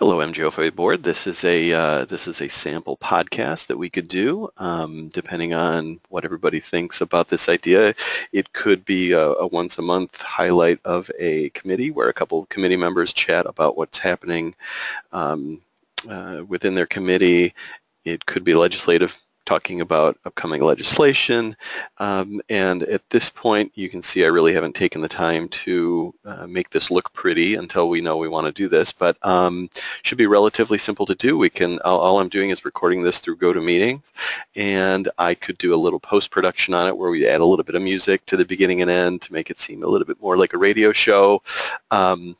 [0.00, 1.02] Hello, MGOFA board.
[1.02, 5.52] This is a uh, this is a sample podcast that we could do, um, depending
[5.52, 7.94] on what everybody thinks about this idea.
[8.32, 12.40] It could be a, a, once a month highlight of a committee where a couple
[12.40, 14.54] of committee members chat about what's happening
[15.12, 15.60] um,
[16.08, 17.52] uh, within their committee.
[18.06, 19.14] It could be legislative
[19.50, 21.56] talking about upcoming legislation.
[21.98, 26.14] Um, and at this point, you can see I really haven't taken the time to
[26.24, 28.92] uh, make this look pretty until we know we want to do this.
[28.92, 29.68] But um,
[30.02, 31.36] should be relatively simple to do.
[31.36, 34.12] We can all, all I'm doing is recording this through GoToMeetings,
[34.54, 37.74] and I could do a little post-production on it where we add a little bit
[37.74, 40.36] of music to the beginning and end to make it seem a little bit more
[40.36, 41.42] like a radio show.
[41.90, 42.36] Um,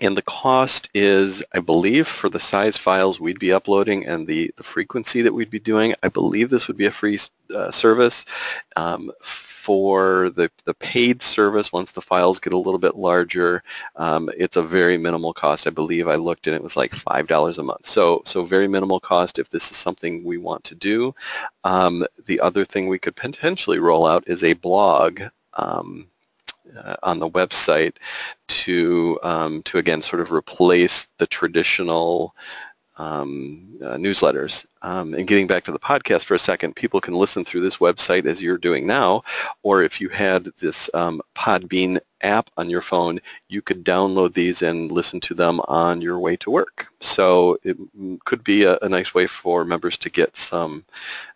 [0.00, 4.52] and the cost is, I believe, for the size files we'd be uploading and the,
[4.56, 7.18] the frequency that we'd be doing, I believe this would be a free
[7.54, 8.24] uh, service.
[8.76, 13.62] Um, for the, the paid service, once the files get a little bit larger,
[13.96, 15.66] um, it's a very minimal cost.
[15.66, 17.86] I believe I looked and it was like $5 a month.
[17.86, 21.14] So, so very minimal cost if this is something we want to do.
[21.64, 25.20] Um, the other thing we could potentially roll out is a blog
[25.54, 26.09] um,
[26.76, 27.96] uh, on the website
[28.48, 32.34] to um, to again sort of replace the traditional
[33.00, 34.66] um, uh, newsletters.
[34.82, 37.78] Um, and getting back to the podcast for a second, people can listen through this
[37.78, 39.22] website as you're doing now,
[39.62, 44.60] or if you had this um, Podbean app on your phone, you could download these
[44.60, 46.88] and listen to them on your way to work.
[47.00, 47.76] So it
[48.26, 50.84] could be a, a nice way for members to get some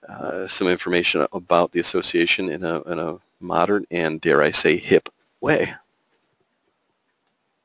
[0.06, 4.76] uh, some information about the association in a, in a modern and, dare I say,
[4.76, 5.08] hip
[5.44, 5.74] way.